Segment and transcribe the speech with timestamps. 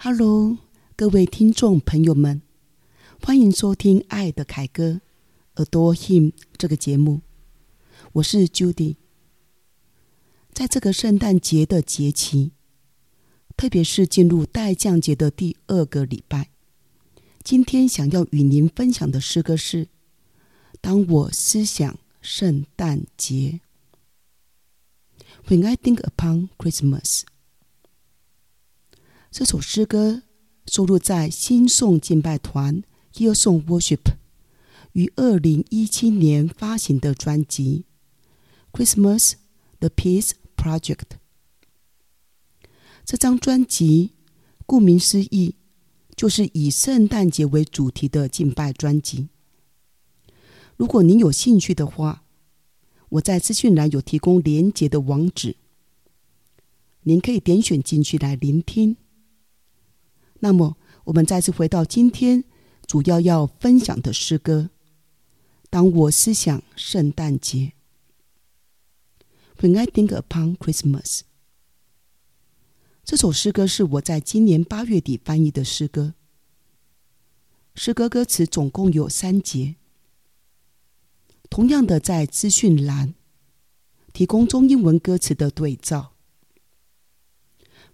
[0.00, 0.58] Hello，
[0.94, 2.40] 各位听众朋友们，
[3.20, 5.00] 欢迎收听《爱的凯歌》
[5.64, 7.22] Adore Him 这个节目。
[8.12, 8.94] 我是 Judy。
[10.52, 12.52] 在这个圣诞节的节期，
[13.56, 16.50] 特别是进入待降节的第二个礼拜，
[17.42, 19.86] 今天想要与您分享的诗歌是
[20.80, 23.60] 《当我思想圣诞节》。
[25.48, 27.22] When I think upon Christmas。
[29.38, 30.22] 这首诗歌
[30.66, 32.82] 收录在新颂敬拜团
[33.14, 34.00] Hillsong Worship
[34.94, 37.84] 于二零一七年发行的专辑
[38.76, 39.34] 《Christmas:
[39.78, 40.96] The Peace Project》。
[43.04, 44.14] 这张专辑
[44.66, 45.54] 顾名思义，
[46.16, 49.28] 就是以圣诞节为主题的敬拜专辑。
[50.76, 52.24] 如果您有兴趣的话，
[53.10, 55.54] 我在资讯栏有提供连结的网址，
[57.02, 58.96] 您可以点选进去来聆听。
[60.40, 62.44] 那么，我们再次回到今天
[62.86, 64.70] 主要要分享的诗歌。
[65.68, 67.72] 当我思想圣诞节
[69.58, 71.22] ，When I think upon Christmas，
[73.04, 76.14] 这首诗歌是我在今年八月底翻译的诗歌。
[77.74, 79.74] 诗歌歌词总共有三节。
[81.50, 83.14] 同样的，在资讯栏
[84.12, 86.12] 提供中英文歌词的对照。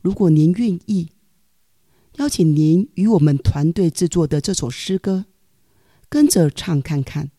[0.02, 1.08] 如果您愿意。
[2.16, 5.26] 邀请您与我们团队制作的这首诗歌，
[6.08, 7.30] 跟着唱看看。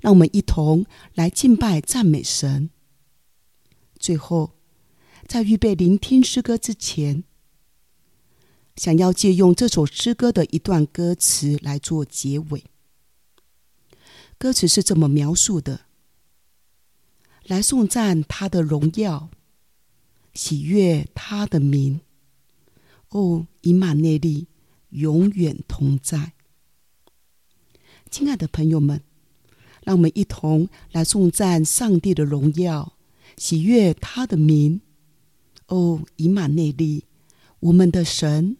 [0.00, 2.70] 让我们一同来敬拜赞美神。
[3.98, 4.52] 最后，
[5.26, 7.24] 在预备聆听诗歌之前，
[8.76, 12.64] 想要借用这首诗歌的一段歌词来做结尾。
[14.38, 15.82] 歌词是这么描述的：
[17.44, 19.28] 来颂赞他的荣耀，
[20.32, 22.00] 喜悦他的名。
[23.10, 24.46] 哦，以马内利
[24.90, 26.32] 永远同在。
[28.10, 29.02] 亲爱的朋友们，
[29.84, 32.94] 让我们一同来颂赞上帝的荣耀，
[33.36, 34.80] 喜悦他的名。
[35.66, 37.04] 哦，以马内利，
[37.60, 38.56] 我们的神，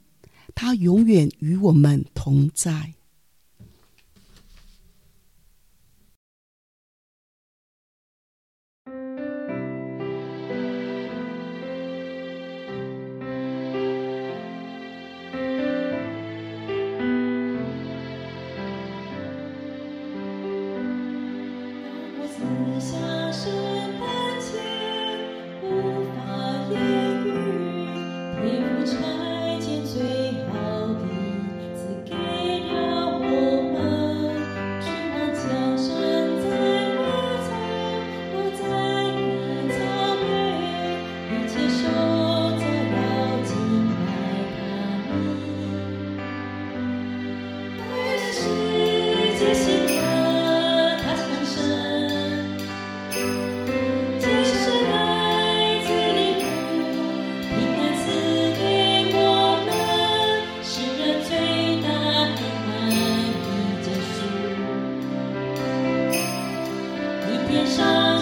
[0.55, 2.95] 他永远与我们同在。
[22.41, 22.47] 思
[22.81, 22.97] 想
[23.31, 23.51] 是
[24.01, 24.09] 万
[24.41, 24.49] 千
[25.63, 25.65] 无
[26.07, 26.17] 法
[26.71, 26.75] 言
[27.23, 27.29] 语，
[28.41, 28.97] 天父拆
[29.61, 29.93] 拣最
[30.49, 30.55] 好
[30.89, 31.05] 的
[31.77, 32.11] 日给
[32.73, 32.73] 了
[33.13, 33.23] 我
[33.75, 33.77] 们，
[34.81, 35.39] 去往江
[35.77, 35.87] 山
[36.41, 36.49] 再
[36.97, 36.99] 无
[37.45, 37.53] 灾，
[38.33, 38.59] 不再
[39.21, 39.79] 难遭
[40.25, 40.25] 危，
[41.29, 41.79] 一切受
[42.57, 42.97] 造要
[43.45, 43.53] 尽
[44.07, 44.09] 爱
[44.57, 44.59] 他
[45.13, 45.50] 们。
[67.71, 68.20] sunshine.